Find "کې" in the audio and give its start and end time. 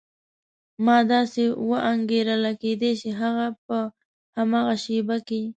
5.27-5.41